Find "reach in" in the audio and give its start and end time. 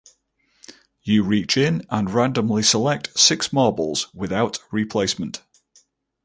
1.23-1.85